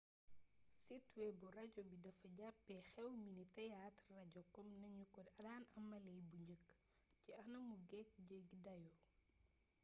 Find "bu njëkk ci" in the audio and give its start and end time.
6.29-7.29